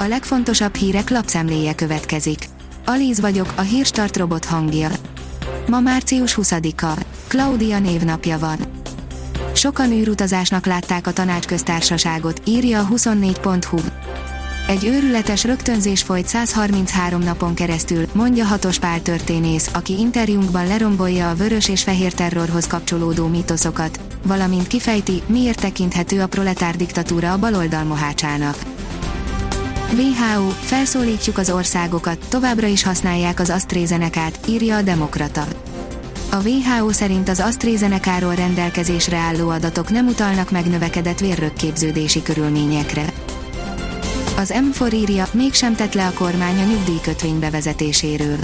[0.00, 2.48] A legfontosabb hírek lapszemléje következik.
[2.84, 4.90] Alíz vagyok, a hírstart robot hangja.
[5.66, 7.04] Ma március 20-a.
[7.28, 8.58] Klaudia névnapja van.
[9.54, 13.78] Sokan űrutazásnak látták a tanácsköztársaságot, írja a 24.hu.
[14.68, 21.34] Egy őrületes rögtönzés folyt 133 napon keresztül, mondja Hatos Pál történész, aki interjúnkban lerombolja a
[21.34, 27.84] vörös és fehér terrorhoz kapcsolódó mitoszokat, valamint kifejti, miért tekinthető a proletár diktatúra a baloldal
[27.84, 28.69] mohácsának.
[29.92, 35.46] WHO, felszólítjuk az országokat, továbbra is használják az AstraZeneca-t, írja a Demokrata.
[36.30, 43.12] A WHO szerint az AstraZeneca-ról rendelkezésre álló adatok nem utalnak meg növekedett vérrögképződési körülményekre.
[44.36, 48.38] Az M4 írja, mégsem tett le a kormány a nyugdíjkötvény bevezetéséről.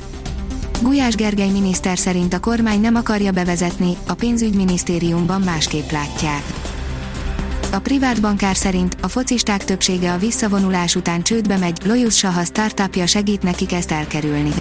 [0.82, 6.65] Gulyás Gergely miniszter szerint a kormány nem akarja bevezetni, a pénzügyminisztériumban másképp látják.
[7.72, 13.06] A privát bankár szerint a focisták többsége a visszavonulás után csődbe megy, Loyus Saha startupja
[13.06, 14.52] segít nekik ezt elkerülni.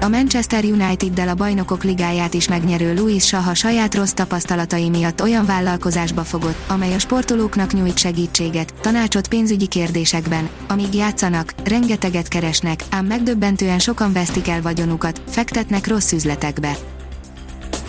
[0.00, 5.46] A Manchester United-del a bajnokok ligáját is megnyerő Louis Saha saját rossz tapasztalatai miatt olyan
[5.46, 13.06] vállalkozásba fogott, amely a sportolóknak nyújt segítséget, tanácsot pénzügyi kérdésekben, amíg játszanak, rengeteget keresnek, ám
[13.06, 16.76] megdöbbentően sokan vesztik el vagyonukat, fektetnek rossz üzletekbe.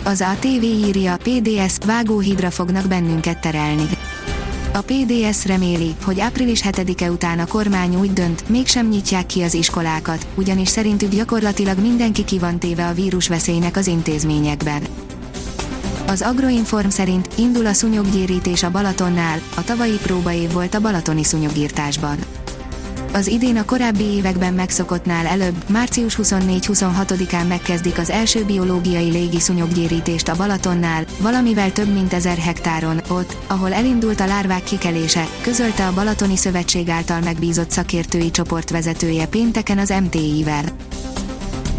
[0.04, 3.88] Az ATV írja, PDS vágóhídra fognak bennünket terelni.
[4.72, 9.54] A PDS reméli, hogy április 7-e után a kormány úgy dönt, mégsem nyitják ki az
[9.54, 14.82] iskolákat, ugyanis szerintük gyakorlatilag mindenki ki van téve a vírusveszélynek az intézményekben.
[16.06, 22.18] Az Agroinform szerint indul a szúnyoggyérítés a Balatonnál, a tavalyi próbaév volt a balatoni szúnyogírtásban.
[23.12, 30.28] Az idén a korábbi években megszokottnál előbb, március 24-26-án megkezdik az első biológiai légi szúnyoggyérítést
[30.28, 35.92] a Balatonnál, valamivel több mint ezer hektáron, ott, ahol elindult a lárvák kikelése, közölte a
[35.92, 40.64] Balatoni Szövetség által megbízott szakértői csoport vezetője pénteken az MTI-vel.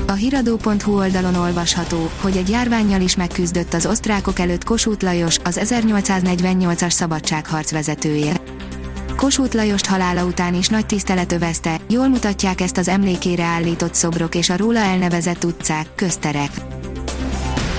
[0.07, 5.59] A hiradó.hu oldalon olvasható, hogy egy járványjal is megküzdött az osztrákok előtt Kossuth Lajos, az
[5.63, 8.33] 1848-as szabadságharc vezetője.
[9.21, 14.35] Kossuth Lajost halála után is nagy tisztelet övezte, jól mutatják ezt az emlékére állított szobrok
[14.35, 16.49] és a róla elnevezett utcák, közterek.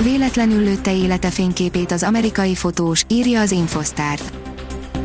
[0.03, 4.19] Véletlenül lőtte élete fényképét az amerikai fotós, írja az Infostar.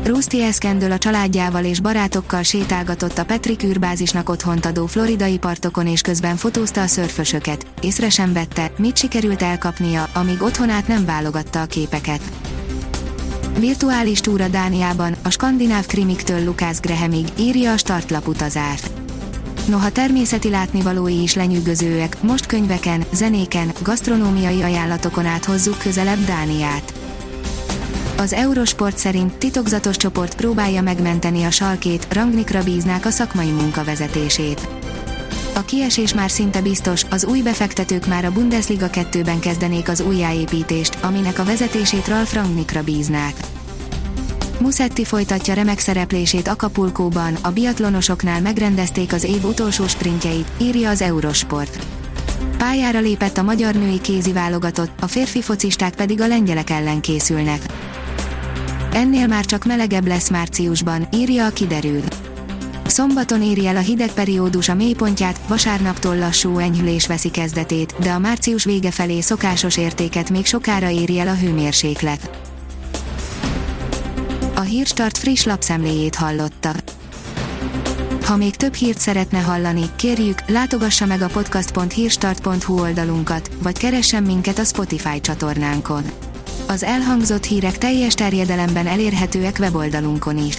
[0.04, 6.00] Rusty Eskendől a családjával és barátokkal sétálgatott a Petrik űrbázisnak otthont adó floridai partokon és
[6.00, 11.66] közben fotózta a szörfösöket, észre sem vette, mit sikerült elkapnia, amíg otthonát nem válogatta a
[11.66, 12.20] képeket.
[13.58, 18.82] Virtuális túra Dániában, a skandináv krimiktől Lukász Grahamig, írja a startlap utazás.
[19.68, 26.92] Noha természeti látnivalói is lenyűgözőek, most könyveken, zenéken, gasztronómiai ajánlatokon át hozzuk közelebb Dániát.
[28.16, 34.77] Az Eurosport szerint titokzatos csoport próbálja megmenteni a salkét, Rangnikra bíznák a szakmai munkavezetését.
[35.58, 40.98] A kiesés már szinte biztos, az új befektetők már a Bundesliga 2-ben kezdenék az újjáépítést,
[41.02, 43.34] aminek a vezetését Ralf Rangnickra bíznák.
[44.60, 51.86] Musetti folytatja remek szereplését Acapulcóban, a biatlonosoknál megrendezték az év utolsó sprintjeit, írja az Eurosport.
[52.58, 57.62] Pályára lépett a magyar női kézi válogatott, a férfi focisták pedig a lengyelek ellen készülnek.
[58.92, 62.02] Ennél már csak melegebb lesz márciusban, írja a kiderül.
[62.88, 68.18] Szombaton éri el a hideg periódus a mélypontját, vasárnaptól lassú enyhülés veszi kezdetét, de a
[68.18, 72.30] március vége felé szokásos értéket még sokára éri el a hőmérséklet.
[74.54, 76.70] A Hírstart friss lapszemléjét hallotta.
[78.24, 84.58] Ha még több hírt szeretne hallani, kérjük, látogassa meg a podcast.hírstart.hu oldalunkat, vagy keressen minket
[84.58, 86.04] a Spotify csatornánkon.
[86.66, 90.58] Az elhangzott hírek teljes terjedelemben elérhetőek weboldalunkon is.